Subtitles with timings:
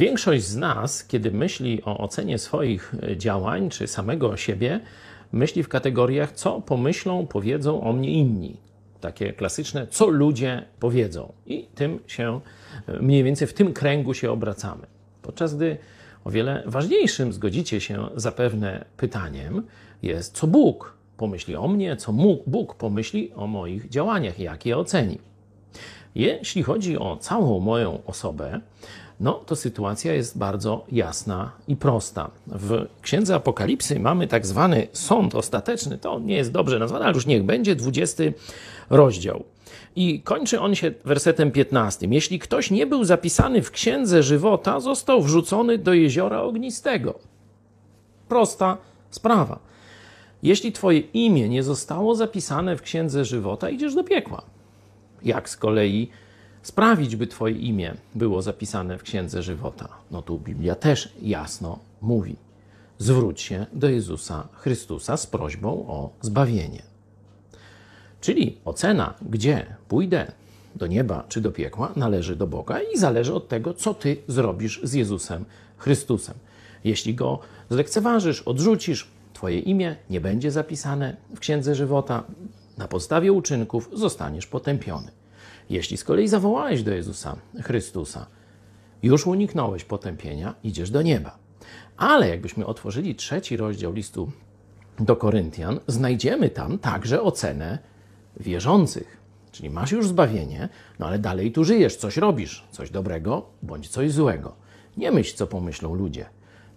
[0.00, 4.80] Większość z nas, kiedy myśli o ocenie swoich e, działań czy samego siebie,
[5.32, 8.56] myśli w kategoriach, co pomyślą, powiedzą o mnie inni.
[9.00, 11.32] Takie klasyczne, co ludzie powiedzą.
[11.46, 12.40] I tym się,
[12.86, 14.86] e, mniej więcej w tym kręgu się obracamy.
[15.22, 15.78] Podczas gdy
[16.24, 19.62] o wiele ważniejszym, zgodzicie się zapewne pytaniem,
[20.02, 22.12] jest, co Bóg pomyśli o mnie, co
[22.46, 25.18] Bóg pomyśli o moich działaniach, jak je oceni.
[26.14, 28.60] Jeśli chodzi o całą moją osobę,
[29.20, 32.30] no to sytuacja jest bardzo jasna i prosta.
[32.46, 37.26] W Księdze Apokalipsy mamy tak zwany sąd ostateczny, to nie jest dobrze nazwane, ale już
[37.26, 38.24] niech będzie, 20
[38.90, 39.44] rozdział.
[39.96, 42.06] I kończy on się wersetem 15.
[42.10, 47.18] Jeśli ktoś nie był zapisany w Księdze Żywota, został wrzucony do jeziora ognistego.
[48.28, 48.76] Prosta
[49.10, 49.58] sprawa.
[50.42, 54.42] Jeśli twoje imię nie zostało zapisane w Księdze Żywota, idziesz do piekła.
[55.22, 56.10] Jak z kolei
[56.62, 59.88] sprawić, by Twoje imię było zapisane w Księdze Żywota?
[60.10, 62.36] No tu Biblia też jasno mówi.
[62.98, 66.82] Zwróć się do Jezusa Chrystusa z prośbą o zbawienie.
[68.20, 70.32] Czyli ocena, gdzie pójdę,
[70.74, 74.80] do nieba czy do piekła, należy do Boga i zależy od tego, co Ty zrobisz
[74.82, 75.44] z Jezusem
[75.78, 76.34] Chrystusem.
[76.84, 77.38] Jeśli go
[77.70, 82.24] zlekceważysz, odrzucisz, Twoje imię nie będzie zapisane w Księdze Żywota,
[82.80, 85.10] na podstawie uczynków zostaniesz potępiony.
[85.70, 88.26] Jeśli z kolei zawołałeś do Jezusa Chrystusa,
[89.02, 91.38] już uniknąłeś potępienia, idziesz do nieba.
[91.96, 94.32] Ale jakbyśmy otworzyli trzeci rozdział listu
[95.00, 97.78] do Koryntian, znajdziemy tam także ocenę
[98.36, 99.20] wierzących.
[99.52, 104.12] Czyli masz już zbawienie, no ale dalej tu żyjesz, coś robisz, coś dobrego bądź coś
[104.12, 104.56] złego.
[104.96, 106.26] Nie myśl, co pomyślą ludzie.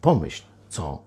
[0.00, 1.02] Pomyśl, co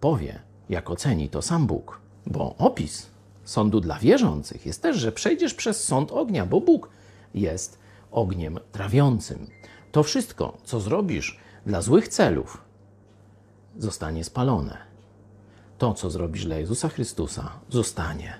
[0.00, 2.00] powie, jak oceni to sam Bóg.
[2.26, 3.15] Bo opis
[3.46, 6.88] sądu dla wierzących jest też, że przejdziesz przez sąd ognia, bo Bóg
[7.34, 7.78] jest
[8.10, 9.46] ogniem trawiącym.
[9.92, 12.64] To wszystko, co zrobisz dla złych celów,
[13.78, 14.78] zostanie spalone.
[15.78, 18.34] To, co zrobisz dla Jezusa Chrystusa, zostanie.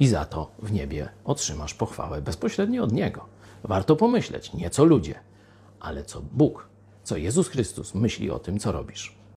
[0.00, 3.24] I za to w niebie otrzymasz pochwałę bezpośrednio od Niego.
[3.64, 5.14] Warto pomyśleć, nie co ludzie,
[5.80, 6.68] ale co Bóg,
[7.04, 9.19] co Jezus Chrystus myśli o tym, co robisz.